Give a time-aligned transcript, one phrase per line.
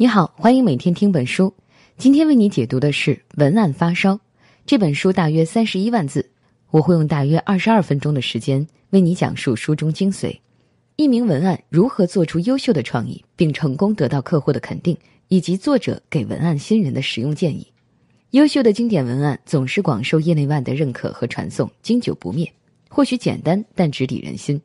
[0.00, 1.52] 你好，欢迎每天听本书。
[1.96, 4.14] 今天为你解读的是《文案发烧》
[4.64, 6.30] 这本书，大约三十一万字，
[6.70, 10.38] 我会用大约二十二分钟的时间为你讲述书中精髓。
[10.94, 17.66] 一名文案如何做出优秀的创意，并成功得到客户的肯定，以及作者给文案新人的实用建议。
[18.30, 22.48] 优秀的经典文案总是广受业内外的认可和传颂，经久不灭。
[22.88, 24.62] 或许简单，但直抵人心。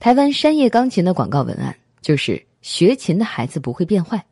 [0.00, 2.42] 台湾山叶钢琴的广告文案就是。
[2.66, 4.26] 学琴的孩子不会变坏，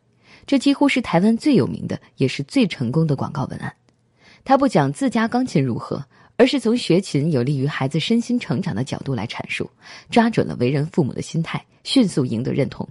[0.45, 3.73] 这几乎是台湾最有名的，也是最成功的广告文案。
[4.45, 6.05] 他不讲自家钢琴如何，
[6.37, 9.71] 而是从学琴有利于孩子身心成长的角度来阐述，
[10.11, 12.87] 抓准了为人父母的心态，迅速赢得认同。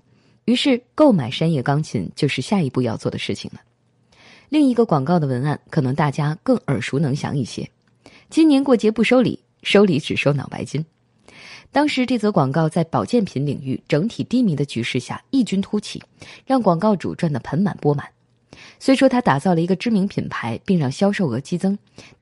[0.45, 3.59] 于是，购买山叶钢琴就是下一步要做的事情了。
[4.47, 7.69] 另一个广告的文案，可能大家更耳熟能详一些：
[8.29, 10.85] 今年过节不收礼，收礼只收脑白金。
[11.73, 16.01] 当时这则广告在保健品领域整体低迷的局势下异军突起，
[16.45, 18.07] 让广告主赚得盆满钵满。
[18.79, 21.75] 虽说他打造了一个知名品牌，并让销售额激增，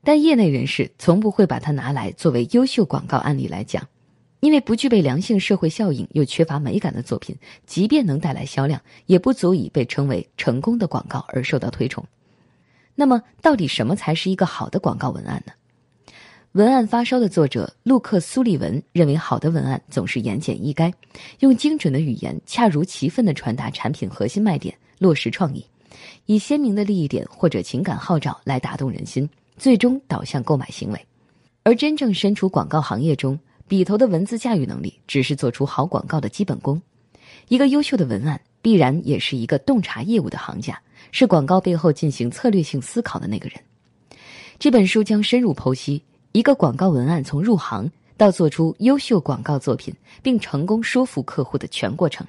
[0.06, 3.86] 但业内人士从不会把它拿来作为优秀广告案例来讲，
[4.40, 12.06] 因为不具备良性社会效应又缺乏美感的作品，即便能带来销量，也不足以被称为成功的广告而受到推崇。
[12.96, 15.52] 那么，到底什么才是一个好的广告文案呢？
[16.54, 20.92] 文案发烧的作者陆克·苏利文认为，好的文案总是言简意赅，
[21.40, 25.66] 用精准的语言恰如其分的传达产品核心卖点，落实创意，
[26.26, 31.00] 以鲜明的利益点或者情感号召来打动人心，最终导向购买行为。
[31.64, 36.82] 而真正身处广告行业中，笔头的文字驾驭能力只是做出好广告的基本功。
[37.48, 40.78] 一个优秀的文案，必然也是一个洞察业务的行家，
[41.14, 43.58] 是广告背后进行策略性思考的那个人。
[44.60, 46.04] 这本书将深入剖析。
[46.34, 52.26] 一个广告文案从入行到做出优秀广告作品，并成功说服客户的全过程。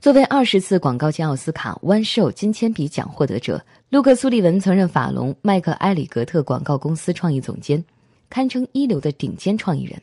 [0.00, 7.84] 作为二十次广告界奥斯卡 One Show 金铅笔奖获得者，卢克·苏利文曾任法龙麦克埃里格特广告公司创意总监，
[8.30, 10.00] 堪称一流的顶尖创意人。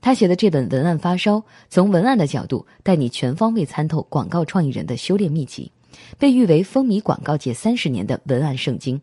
[0.00, 1.36] 他写的这本《文案发烧》，
[1.68, 5.70] 从文案的角度带你全方位参透广告创意人的修炼秘籍，
[6.16, 8.98] 被誉为风靡广告界三十年的文案圣经。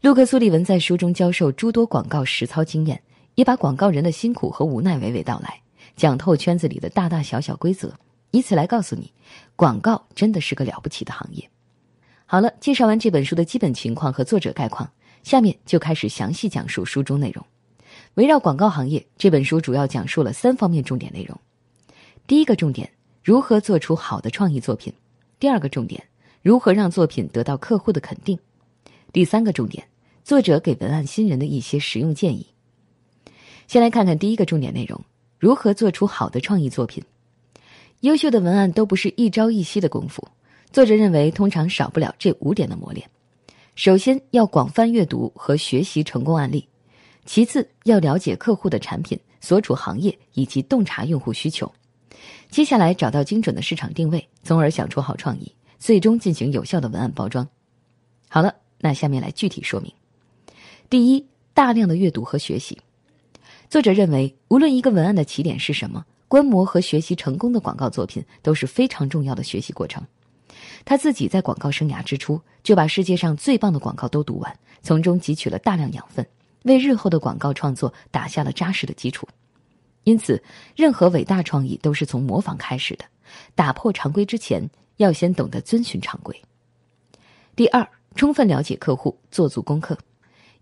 [0.00, 3.02] 洛克·苏利文在书中教授诸多广告实操经验，
[3.34, 5.60] 也把广告人的辛苦和无奈娓娓道来，
[5.96, 7.92] 讲透圈子里的大大小小规则，
[8.30, 9.12] 以此来告诉你，
[9.56, 11.50] 广告真的是个了不起的行业。
[12.26, 14.88] 好了，介绍完这本书的基本情况和作者概况，
[15.24, 17.44] 下面就开始详细讲述书中内容。
[18.14, 21.36] 围绕广告行业，这本书主要讲述了三方面重点内容：
[22.24, 22.88] 第一个重点，
[23.24, 24.92] 如何做出好的创意作品；
[25.40, 26.04] 第二个重点，
[26.40, 28.38] 如何让作品得到客户的肯定。
[29.10, 29.88] 第三个重点，
[30.22, 32.46] 作者给文案新人的一些实用建议。
[33.66, 35.02] 先来看看第一个重点内容：
[35.38, 37.02] 如何做出好的创意作品。
[38.00, 40.28] 优秀的文案都不是一朝一夕的功夫。
[40.70, 43.08] 作者认为，通常少不了这五点的磨练：
[43.74, 46.60] 首先要广泛阅读和学习成功案例；
[47.24, 51.66] 其次要了解客户的产品、所处行业以及洞察用户需求；
[52.50, 57.48] 接下来找到精准的市场定位，从而想出好创意，最终进行有效的文案包装。
[58.28, 58.54] 好了。
[58.80, 59.92] 那下面来具体说明：
[60.88, 62.78] 第一，大量的阅读和学习。
[63.68, 70.02] 作者认为，无论一个文案的起点是什么，观摩和学习成功的广告作品都是非常重要的学习过程。
[70.84, 76.26] 他自己在广告生涯之初就把世界上最棒的广告都读完，从中汲取了大量养分，
[76.62, 79.28] 为日后的广告创作打下了扎实的基础。
[80.04, 80.42] 因此，
[80.74, 83.04] 任何伟大创意都是从模仿开始的。
[83.54, 86.40] 打破常规之前，要先懂得遵循常规。
[87.56, 87.86] 第二。
[88.18, 89.96] 充分了解客户，做足功课。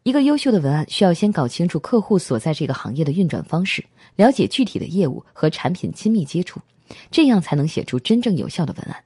[0.02, 3.82] 一个优秀的文案需要先搞清楚客户所在这个行业的运转方式，
[4.14, 6.60] 了解具体的业务和产品亲密接触，
[7.10, 9.02] 这样才能写出真正有效的文案。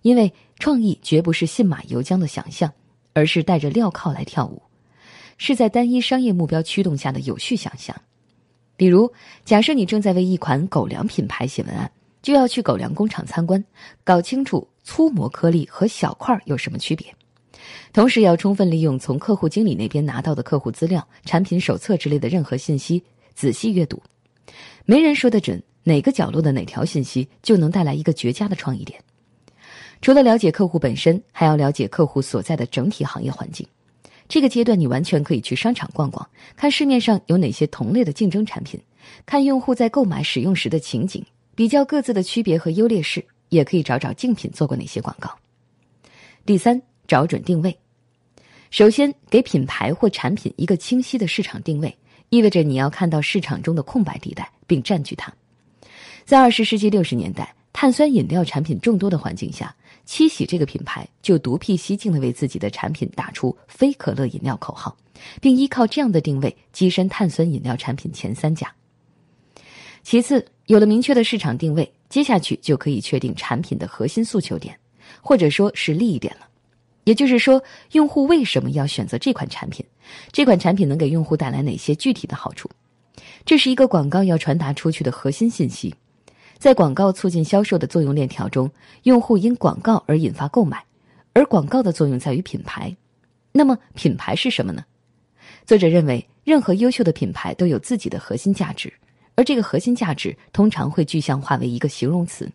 [0.00, 2.72] 因为创意绝不是信马由缰的想象，
[3.12, 4.62] 而是带着镣铐来跳舞，
[5.36, 7.94] 是在单一商业目标驱动下的有序想象。
[8.78, 9.12] 比如，
[9.44, 11.92] 假设你正在为一款狗粮品牌写文案，
[12.22, 13.62] 就要去狗粮工厂参观，
[14.04, 17.14] 搞清楚粗磨颗粒和小块有什么区别。
[17.92, 23.02] 同时，要充分利用从客户经理那边拿到的客户资料、产品手册之类的任何信息，
[23.34, 24.02] 仔细阅读。
[24.84, 29.00] 没人说得准哪个角落的哪条信息就能带来一个绝佳的创意点。
[30.02, 33.66] 除了了解客户本身，还要了解客户所在的整体行业环境。
[34.28, 38.80] 这个阶段，你完全可以去商场逛逛，看市面上有哪些同类的竞争产品，
[39.24, 41.24] 看用户在购买使用时的情景，
[41.54, 45.30] 比较各自的区别和优劣势，也可以找找竞品做过哪些广告。
[46.44, 46.82] 第三。
[47.06, 47.76] 找准定位，
[48.70, 51.96] 首先给品牌或产品一个清晰的市场定位，
[52.30, 55.32] 意味着你要看到市场中的空白地带并占据它。
[56.24, 59.74] 在二十世纪六十年代，碳酸饮料产品众多的环境下，
[60.06, 64.96] 七喜这个品牌就独辟蹊径的为自己的产品打出“非可乐饮料”口号，
[65.40, 68.72] 并依靠这样的定位跻身碳酸饮料产品前三甲。
[70.02, 74.78] 其次，有了明确的市场定位，接下去就可以确定产品的核心诉求点，
[75.20, 76.48] 或者说是利益点了。
[77.04, 77.62] 也就是说，
[77.92, 79.84] 用户为什么要选择这款产品？
[80.32, 82.68] 这款产品能给用户带来哪些具体的好处？
[83.44, 85.94] 这是一个广告要传达出去的核心信息。
[86.58, 88.70] 在广告促进销售的作用链条中，
[89.02, 90.82] 用户因广告而引发购买，
[91.34, 92.94] 而广告的作用在于品牌。
[93.52, 94.84] 那么，品牌是什么呢？
[95.66, 98.92] 作者认为，任何优秀的品牌都有自己的核心价值。
[99.34, 102.48] 而这个核心价值通常会具象化为一个形容词，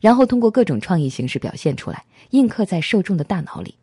[0.00, 3.74] 然后通过各种创意形式表现出来，印刻在受众的大脑里。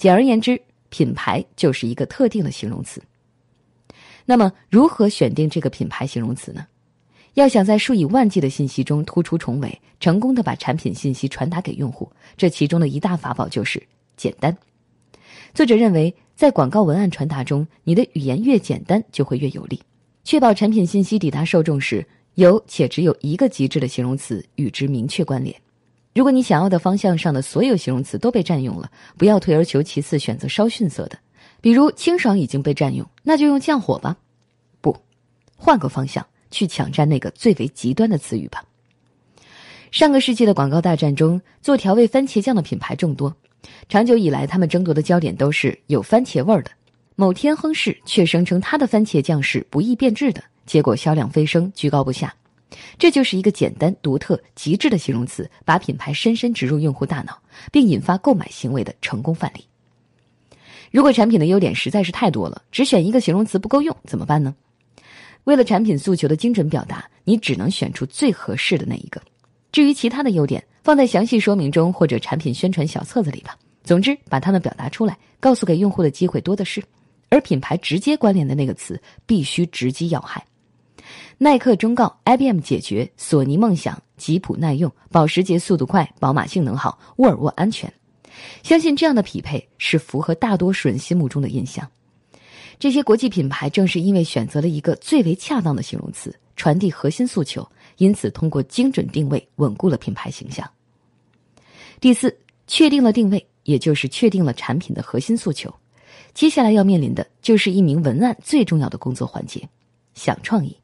[0.00, 0.58] 简而言之，
[0.88, 3.02] 品牌就是一个特定的形容词。
[4.24, 6.66] 那么，如何选定这个品牌形容词呢？
[7.34, 13.82] 要想在数以万计的信息中突出重围，成功的把产品信息传达给用户，这其中的一大法宝就是
[14.16, 14.56] 简单。
[15.52, 19.78] 作者认为，在广告文案传达中，你的语言越简单，就会越有力。
[20.24, 22.02] 确保产品信息抵达受众时，
[22.36, 25.54] 有且只有一个极致的形容词与之明确关联。
[26.20, 31.18] 如果你想要的方向上的所有形容词都被占用了，不要退而求其次，选择稍逊色的，
[31.62, 34.14] 比如清爽已经被占用，那就用降火吧。
[34.82, 34.94] 不，
[35.56, 38.62] 换个方向去抢占那个最为极端的词语吧。
[39.90, 43.34] 上个世纪的广告大战中，做调味番茄酱的品牌众多，
[43.88, 46.70] 长久以来，他们争夺的焦点都是有番茄味儿的。
[47.16, 52.34] 某天亨氏却声称他的番茄酱是不易变质的，结果销量飞升，居高不下。
[52.98, 57.40] 这就是一个简单、独特、极致的形容词，把品牌深深植入用户大脑，
[57.72, 59.64] 并引发购买行为的成功范例。
[60.90, 64.54] 如果产品的优点实在是太多了，只选一个形容词不够用，怎么办呢？
[65.44, 69.20] 为了产品诉求的精准表达，你只能选出最合适的那一个。
[69.72, 73.56] 至于其他的优点，放在详细说明中或者产品宣传小册子里吧。
[73.84, 76.82] 总之，把它们表达出来，告诉给用户的机会多的是。
[77.30, 80.44] 而品牌直接关联的那个词必须直击要害。
[81.38, 87.92] 耐克忠告，IBM 解决，索尼梦想，吉普耐用，保时捷速度快，宝马性能好，沃尔沃安全。
[88.62, 91.88] 相信这样的匹配是符合大多数人心目中的印象。
[92.78, 97.66] 这些国际品牌正是因为选择了一个最为恰当的形容词，传递核心诉求，
[97.96, 100.68] 因此通过精准定位稳固了品牌形象。
[102.00, 102.34] 第四，
[102.66, 105.74] 确定了定位，也就是确定了产品的核心诉求。
[106.32, 109.68] 接下来要面临的就是一名文案最重要的工作环节——
[110.14, 110.74] 想创意。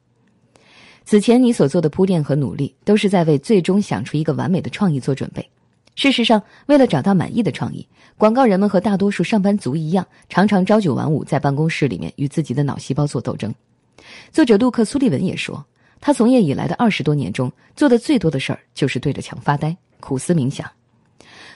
[1.09, 5.49] 此前你所做的铺垫和努力，都是在为最终想出一个完美的创意做准备。
[5.95, 7.87] 事实上，为了找到满意的创意，
[8.17, 13.55] 广告人们和大多数上班族一样，常常朝九晚五在办公室里面与自己的脑细胞做斗争。
[14.33, 15.65] 作者杜克·苏利文也说，
[16.01, 20.69] 他从业以来的二十多年中，做的最多的事儿就是对着墙发呆、苦思冥想。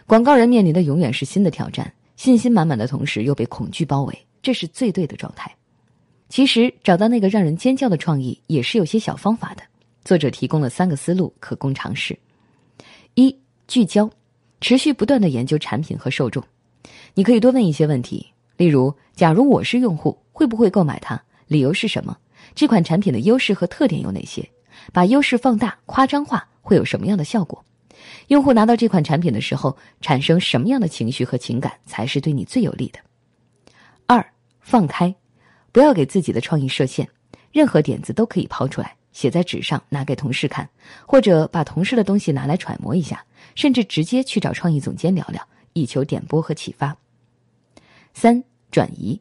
[0.07, 1.92] 广告人面临的永远是新的挑战。
[2.15, 5.54] 信心满满的同时又被恐惧包围，这是最对的状态。
[6.31, 9.62] 其实找到那个让人尖叫的创意也是有些小方法的。
[10.06, 12.18] 作者提供了三个思路可供尝试：
[13.16, 13.38] 一、
[13.68, 14.10] 聚焦，
[14.62, 16.42] 持续不断的研究产品和受众。
[17.16, 18.25] 你可以多问一些问题，
[18.56, 21.22] 例如：假如我是用户，会不会购买它？
[21.48, 22.18] 理由是什么？
[22.56, 24.50] 这款产品的优势和特点有哪些？
[24.94, 27.62] 把优势放大、夸张化会有什么样的效果？
[28.30, 33.00] 用户拿到这款产品的时候，产生什么样的情绪和情感才是对你最有利的？
[34.07, 34.26] 二，
[34.61, 35.14] 放开，
[35.71, 37.07] 不要给自己的创意设限，
[37.51, 40.69] 任何点子都可以抛出来，写在纸上，拿给同事看，
[41.06, 43.23] 或者把同事的东西拿来揣摩一下，
[43.56, 45.42] 甚至直接去找创意总监聊聊，
[45.73, 46.95] 以求点拨和启发。
[48.13, 49.19] 三，转移，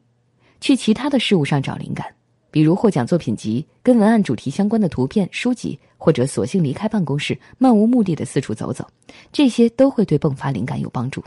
[0.59, 2.05] 去其他的事物上找灵感。
[2.53, 8.85] 比如获奖作品集、跟文案主题相关的图片、书籍，或者索性离开办公室，漫无目的的四处走走，
[9.31, 11.23] 这些都会对迸发灵感有帮助。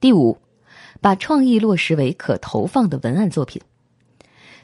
[0.00, 0.36] 第五，
[1.02, 3.60] 把创意落实为可投放的文案作品。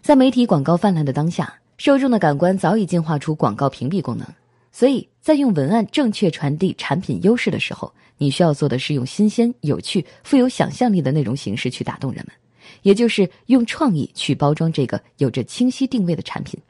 [0.01, 4.25] 在媒体广告泛滥的当下，受众的感官早已进化出广告屏蔽功能，
[4.71, 12.35] 所以在用文案正确传递产品优势的时候，你需要做的是用新鲜、有趣、富有想象力的内容形式去打动人们。
[12.83, 16.61] 也就是用创意去包装这个有着清晰定位的产品，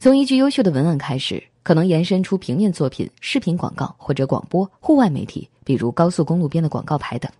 [0.00, 7.30] 从一句优秀的文案开始，可能延伸出平面作品、视频广告或者广播、户外媒体，比如高速公路边的广告牌等。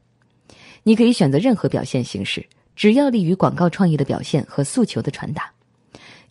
[0.85, 5.51] 你可以选择任何表现形式，只要利于广告创意的表现和诉求的传达。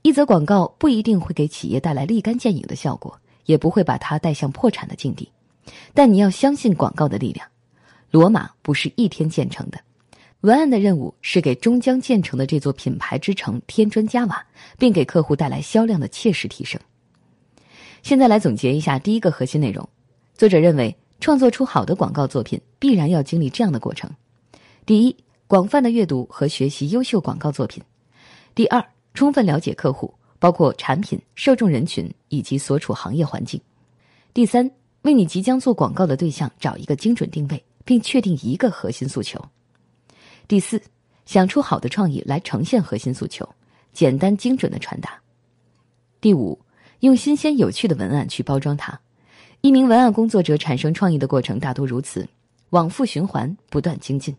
[0.03, 5.27] 一则广告不一定会给企业带来立竿见影的效果，也不会把它带向破产的境地，
[5.93, 7.47] 但你要相信广告的力量。
[8.11, 9.79] 罗马不是一天建成的。
[10.41, 14.45] 文案的任务是给终将建成的这座品牌之城添砖加瓦，
[14.77, 16.79] 并给客户带来销量的切实提升。
[18.03, 19.87] 现在来总结一下第一个核心内容。
[20.35, 24.11] 作者认为，创作出好的广告作品必然要经历这样的过程：
[24.85, 25.15] 第一，
[25.47, 27.81] 广泛的阅读和学习优秀广告作品；
[28.53, 33.57] 第二，充分了解客户，包括产品、受众人群以及所处行业环境；
[34.33, 34.69] 第三，
[35.03, 39.39] 为你即将做广告的对象找一个精准定位，并确定一个核心诉求；
[40.49, 40.81] 第四，
[41.25, 43.47] 想出好的创意来呈现核心诉求，
[43.93, 45.11] 简单精准的传达；
[46.19, 46.59] 第五，
[46.99, 48.99] 用新鲜有趣的文案去包装它。
[49.61, 52.27] 一名文案工作者产生创意的过程大多如此，
[52.71, 54.35] 往复循环，不断精进。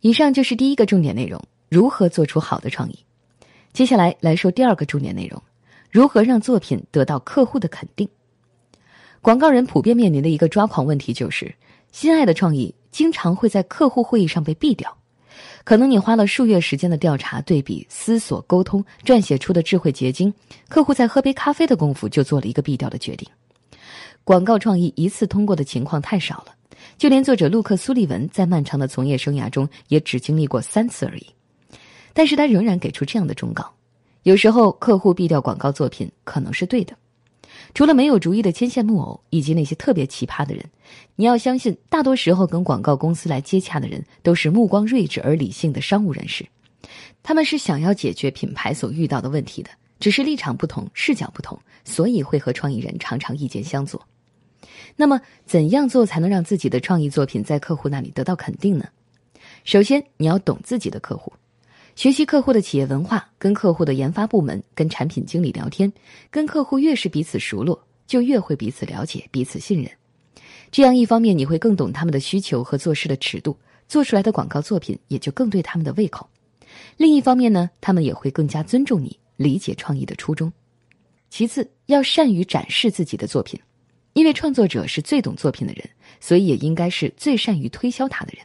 [0.00, 2.98] 以上就是第一个重点内容：如何做出好的创意。
[3.72, 5.42] 接下来来说第二个重点内容：
[5.90, 8.08] 如何让作品得到客户的肯定。
[9.20, 11.54] 广告人普遍面临的一个抓狂问题就是，
[11.90, 14.96] 心爱的创意经常会在客户会议上被毙掉。
[15.64, 20.32] 可能你花了数月时间的调查、对比、思索、沟通，撰写出的智慧结晶，
[20.68, 23.28] 客户在喝杯咖啡的功夫就做了一个毙掉的决定。
[24.22, 26.54] 广告创意一次通过的情况太少了，
[26.98, 31.26] 就连作者陆克·苏利文在漫长的从业生涯中也只经历过三次而已。
[32.12, 33.70] 但是他仍然给出这样的忠告：
[34.22, 36.96] 有时候客户毙掉广告作品可能是对的。
[37.74, 40.64] 除了没有主意的牵线木偶以及那些特别奇葩的人，
[41.14, 46.46] 你要相信，大多时候跟广告公司来接洽的人都是目光睿智而理性的商务人士，
[47.22, 49.70] 他们是想要解决品牌所遇到的问题的，
[50.00, 54.02] 只是立场不同、视角不同，所以会和创意人常常意见相左。
[54.96, 58.88] 那么，怎样做才能让自己的创意作品在客户那里得到肯定呢？
[59.62, 61.32] 首先，你要懂自己的客户，
[61.94, 65.92] 学习客户的企业文化，跟客户的研发部门、跟产品经理聊天，
[66.30, 69.90] 跟客户越是彼此熟络，就越会彼此了解、彼此信任。
[70.70, 76.26] 这样，一方面你会更懂他们的需求和做事的尺度，做出来的广告作品也就更对他们的胃口；
[76.96, 80.50] 另一方面呢，他们也会更加尊重你，理解创意的初衷。
[81.28, 83.60] 其次，要善于展示自己的作品。
[84.16, 85.86] 因为创作者是最懂作品的人，
[86.20, 88.42] 所以也应该是最善于推销他的人。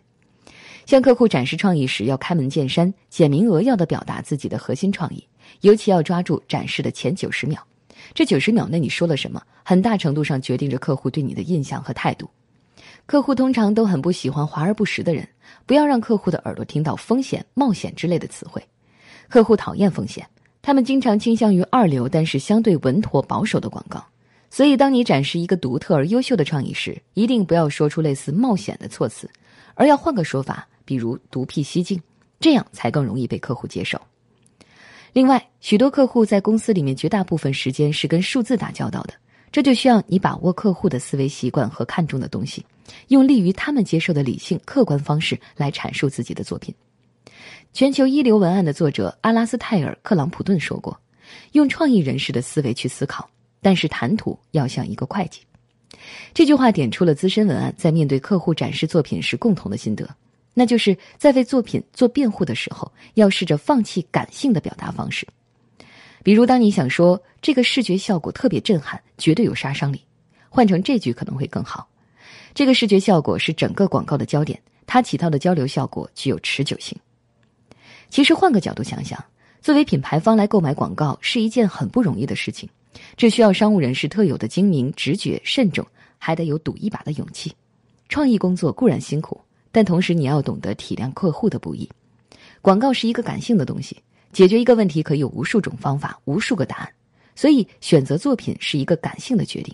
[0.86, 5.26] 向客户展示创意时，要开门见山、简明扼要的表达自己的核心创意，
[5.62, 7.66] 尤其要抓住展示的前九十秒。
[8.14, 12.30] 这九十秒内你说了什么，很大程度上决定着客户对你的印象和态度。
[13.06, 15.26] 客户通常都很不喜欢华而不实的人，
[15.66, 18.62] 不要让客户的耳朵听到风险、冒险之类的词汇。
[19.30, 20.28] 客户讨厌风险，
[20.62, 24.06] 他们经常倾向于二流但是相对稳妥保守的广告。
[24.54, 29.30] 所以，当你展示一个独特而优秀的创意时，一定不要说出类似冒险的措辞，
[29.76, 32.02] 而要换个说法，比如独辟蹊径，
[32.38, 34.00] 这样才更容易被客户接受。
[35.14, 39.14] 另外，许多客户在公司里面绝大部分时间是跟数字打交道的，
[39.54, 42.66] 这就需要你把握客户的思维习惯和看重的东西，
[43.08, 46.76] 用利于他们接受的理性、客观方式来阐述自己的作品。
[47.72, 51.00] 全球一流文案的作者阿拉斯泰尔·克朗普顿说过
[51.54, 53.30] ：“用创意人士的思维去思考。”
[53.62, 55.42] 但是谈吐要像一个会计，
[56.34, 60.10] 这句话点出了资深文案在面对客户展示作品时共同的心得，
[60.54, 65.28] 那就是在为作品做辩护的时候，要试着放弃感性的表达方式。
[66.24, 70.02] 比如，当你想说这个视觉效果特别震撼，绝对有杀伤力，
[70.50, 71.88] 换成这句可能会更好：
[72.54, 76.98] 这个视觉效果是整个广告的焦点，它起到的交流效果具有持久性。
[78.10, 79.24] 其实，换个角度想想，
[79.62, 82.70] 作为品牌方来购买广告是一件很不容易的事情。
[83.16, 85.86] 这需要商务人士特有的精明、直觉、慎重，
[86.18, 87.54] 还得有赌一把的勇气。
[88.10, 89.40] 创意工作固然辛苦，
[89.72, 91.90] 但同时你要懂得体谅客户的不易。
[92.62, 93.98] 广告是一个感性的东西，
[94.34, 96.90] 解决一个问题可以有无数种方法、无数个答案，
[97.36, 99.74] 所以选择作品是一个感性的决定。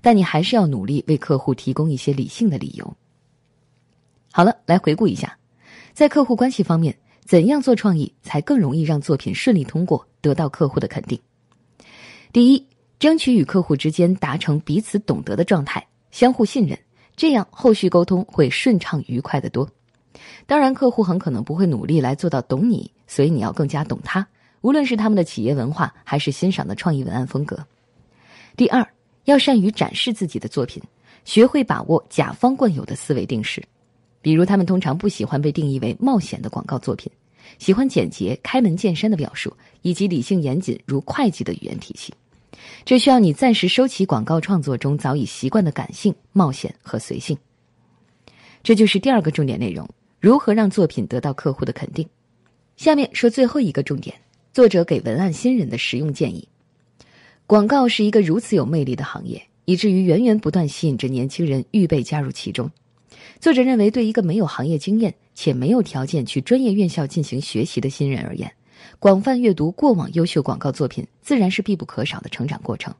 [0.00, 2.96] 但你还是要努力为客户提供一些理性的理由。
[4.32, 5.38] 好了，来回顾一下，
[5.94, 11.18] 在客户关系方面，怎样做创意才更容易让作品顺利通过，得到客户的肯定？
[12.32, 12.66] 第一，
[12.98, 16.78] 争取与客户之间达成彼此懂得的状态，相互信任，
[17.16, 19.68] 这样后续沟通会顺畅愉快的多。
[20.46, 24.26] 当然，客户很可能不会努力来做到懂你，所以你要更加懂他，
[24.60, 27.58] 无论是他们的企业文化，还是欣赏的创意文案风格。
[28.56, 28.86] 第二，
[29.24, 30.82] 要善于展示自己的作品，
[31.24, 33.62] 学会把握甲方惯有的思维定式，
[34.22, 37.10] 比如他们通常不喜欢被定义为冒险的广告作品，
[37.58, 42.12] 喜欢简洁、开门见山的表述，以及理性严谨如会计的语言体系。
[42.84, 47.36] 这需要你暂时收起广告创作中早已习惯的感性、冒险和随性。
[48.62, 49.88] 这就是第二个重点内容：
[50.20, 52.08] 如何让作品得到客户的肯定。
[52.76, 54.16] 下面说最后一个重点：
[54.52, 56.48] 作者给文案新人的实用建议。
[57.46, 62.70] 广告是一个如此有魅力的行业，以至于源源不断吸引着年轻人预备加入其中。
[63.38, 68.50] 作者认为，对一个没有行业经验且没有条件去专业院校进行学习的新人而言，
[68.98, 72.92] 广泛阅读过往优秀广告作品，自然是必不可少的成长过程。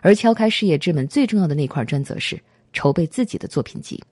[0.00, 2.42] 而敲开事业之门最重要的那块砖，则是
[2.72, 4.02] 筹备自己的作品集。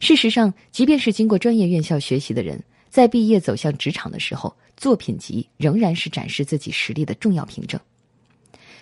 [0.00, 7.80] 事实上，即便是经过专业院校学习的人，在毕业走向职场的时候，作品集仍然是展示自己实力的重要凭证。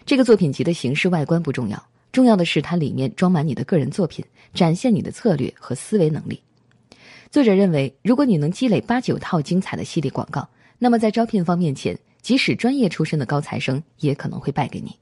[0.07, 4.25] 这个作品集的形式外观不重要，重要的是它里面装满你的个人作品，
[4.55, 6.41] 展现你的策略和思维能力。
[7.35, 10.49] 作者认为，如果你能积累八九套精彩的系列广告，
[10.79, 14.97] 那么在招聘方面前，即使专业出身的高材生也可能会败给你。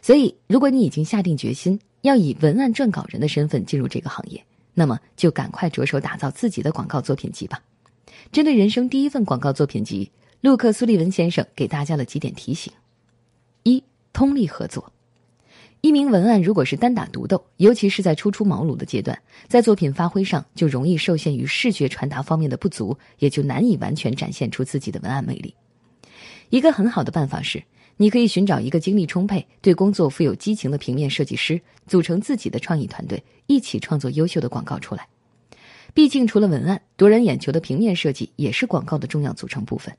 [0.00, 4.42] 所以，如果你已经下定决心要以文案撰稿人的身份进入这个行业，
[4.72, 7.62] 那么就赶快着手打造自己的广告作品集吧。
[8.32, 12.72] 针对人生第一份广告作品集，陆克·苏利文先生给大家了几点提醒：
[13.64, 14.90] 一、通力合作。
[15.80, 19.16] 一名文案如果是单打独斗，尤其是在初出茅庐的阶段，
[19.46, 25.54] 在作品发挥上就容易受限于视觉传达方面的不足，也就难以完全展现出自己的文案魅力。
[26.50, 27.62] 一个很好的办法是，
[27.96, 35.06] 你可以寻找一个精力充沛、对工作富有激情的平面设计师，组成自己的创意团队，一起创作优秀的广告出来。
[35.94, 39.96] 毕竟，除了文案，夺人眼球的平面设计也是广告的重要组成部分。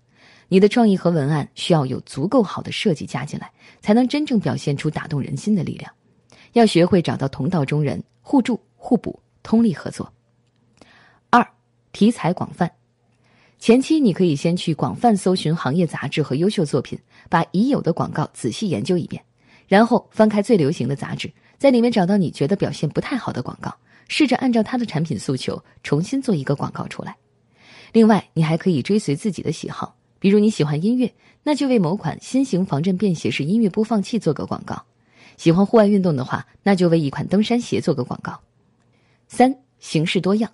[0.49, 5.89] 你的创意和文案需要有足够好的设计加进来，才能真正表现出打动人心的力量。
[6.53, 10.11] 要学会找到同道中人，互助互补，通力合作。
[11.29, 11.47] 二，
[11.91, 12.69] 题材广泛。
[13.59, 16.97] 前期你可以先去广泛搜寻行业杂志和优秀作品，
[17.29, 19.23] 把已有的广告仔细研究一遍，
[19.67, 23.71] 然后翻开最流行的杂志，在里面找到你觉得表现不太好的广告，
[24.07, 27.15] 试着按照它的产品诉求重新做一个广告出来。
[27.91, 29.95] 另外，你还可以追随自己的喜好。
[30.19, 34.75] 比如你喜欢音乐，那就为某款新型防震便携式音乐播放器做个广告；
[35.38, 38.39] 喜欢户外运动的话，那就为一款登山鞋做个广告。
[39.29, 40.51] 三形式多样，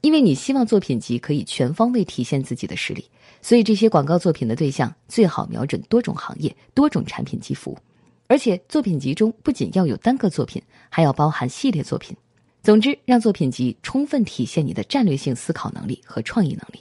[0.00, 3.08] 因为你希望作品集可以全方位体现自己的实力，
[3.40, 7.78] 所以这些广告作品的对象最好瞄准多种行业、多种产品及服务，
[8.26, 12.16] 而且作品集中不仅要有单个作品，还要包含系列作品。
[12.62, 16.80] 总之，让作品集充分体现你的战略性思考能力和创意能力。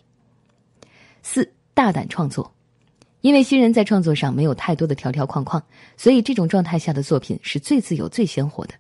[1.22, 1.54] 四。
[1.80, 2.54] 大胆创作，
[3.22, 5.64] 因为新人在创作上没有太多的条条框框，
[5.96, 8.74] 所以这种状态下的作品是最自由、最鲜活的。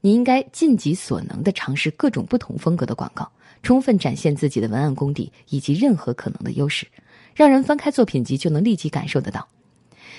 [0.00, 3.30] 你应该尽己所能的尝试各种不同风格的广告，
[3.62, 6.86] 充分展现自己的文案功底以及任何可能的优势，
[7.34, 9.46] 让人翻开作品集就能立即感受得到。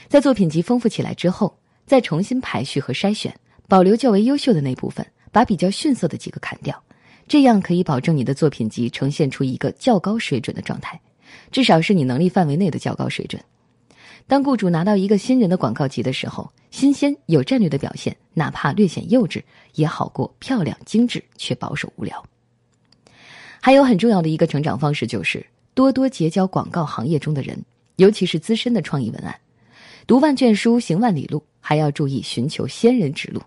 [0.08, 3.36] 在作品集丰富起来之后，再重新排序和筛选，
[3.68, 6.80] 保留较为优秀的那部分，把比较逊色的几个砍掉，
[7.28, 11.02] 这样可以保证你的作品集呈现出一个较高水准的状态。
[11.52, 13.42] 至少是你能力范围内的较高水准。
[14.28, 19.42] 当雇主拿到一个新人的广告集的时候，新鲜有战略的表现，哪怕略显幼稚，
[19.74, 22.24] 也好过漂亮精致却保守无聊。
[23.60, 27.60] 还有很重要的一个成长方式，就是多多结交广告行业中的人，
[27.96, 29.36] 尤其是资深的创意文案。
[30.06, 33.42] 读万卷书，行万里路，还要注意寻求先人指路，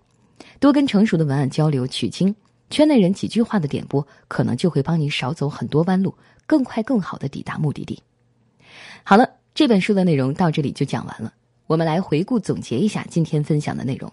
[0.59, 2.35] 多跟成熟的文案交流取经。
[2.73, 6.15] 圈内人几句话的点拨，可能就会帮你少走很多弯路，
[6.47, 8.03] 更快更好的抵达目的地。
[9.05, 11.35] 好了，这本书的内容到这里就讲完了。
[11.67, 14.11] 我们来回顾总结一下今天分享的内容。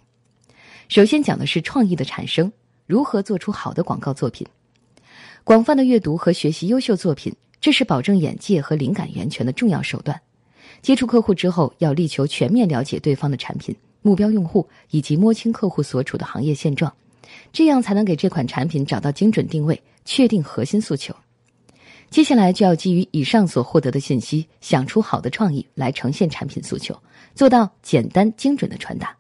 [0.90, 2.52] 首先讲的是创意的产生，
[2.86, 4.46] 如何做出好的广告作品。
[5.46, 10.20] 广泛的阅读和学习优秀作品，这是保证眼界和灵感源泉的重要手段。
[10.82, 16.94] 接触客户之后，要力求全面了解对方的产品、目标用户以及摸清客户所处的行业现状。
[17.52, 21.16] 这样才能给这款产品找到精准定位，确定核心诉求。
[22.10, 27.00] 接下来就要基于以上所获得的信息，想出好的创意来呈现产品诉求，
[27.36, 29.16] 做到简单精准的传达。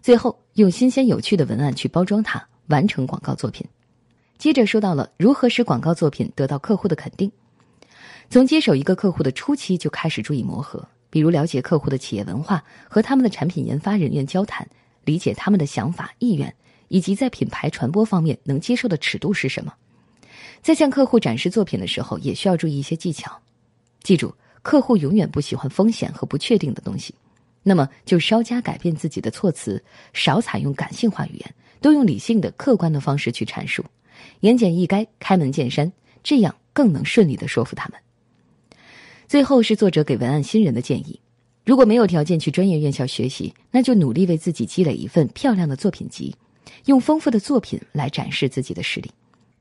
[0.00, 3.66] 最后用新鲜有趣的文案去包装它，完成广告作品。
[4.38, 7.30] 接着说到了如何使广告作品得到客户的肯定。
[8.30, 14.66] 从接手一个客户的初期就开始注意磨合，比如了解客户的企业文化，和他们的产品研发人员交谈，
[15.04, 16.54] 理解他们的想法意愿。
[16.88, 19.72] 以及在品牌传播方面能接受的尺度是什么？
[20.60, 23.40] 在向客户展示作品的时候，也需要注意一些技巧。
[24.02, 27.14] 记住，客户永远不喜欢风险和不确定的东西，
[27.62, 33.84] 那么就稍加改变自己的措辞，少采用感性化语言，多用理性的、客观的方式去阐述，
[34.40, 37.98] 言简意赅，开门见山，这样更能顺利的说服他们。
[39.28, 41.20] 最后是作者给文案新人的建议：
[41.64, 46.34] 如果没有条件去专业院校学习，那就努力为自己积累一份漂亮的作品集。
[46.86, 49.10] 用丰富的作品来展示自己的实力，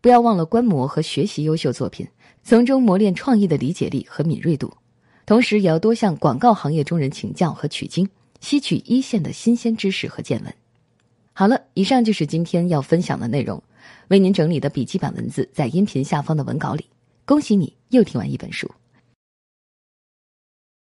[0.02, 2.08] 不要忘了观摩和学习优秀作品，
[2.44, 4.72] 从中磨练创意的理解力和敏锐度。
[5.26, 8.08] 同时，也要多向广告行业中人请教和取经，
[8.40, 10.54] 吸取一线的新鲜知识和见闻。
[11.34, 13.62] 好了，以上就是今天要分享的内容，
[14.08, 16.86] 为您整理的笔记版文字在音频下方的文稿里。
[17.26, 18.72] 恭喜你又听完一本书。